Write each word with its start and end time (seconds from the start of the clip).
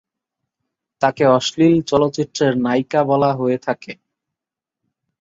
তাকে 1.01 1.23
অশ্লীল 1.29 1.75
চলচ্চিত্রের 1.81 2.53
নায়িকা 2.57 3.01
বলা 3.03 3.29
হয়ে 3.33 3.57
থাকে। 3.57 3.91